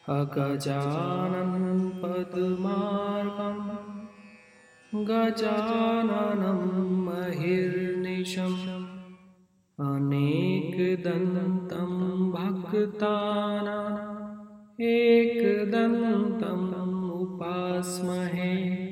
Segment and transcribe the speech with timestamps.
[0.09, 3.71] अगजानन् पद्मार्कम्
[5.11, 6.61] गजाननं
[7.07, 8.59] महिर्निशम्
[9.87, 11.93] अनेकदन्तं
[12.33, 14.11] भक्तानाम्
[14.81, 16.67] एकदन्तम्
[17.11, 18.86] उपास्महे।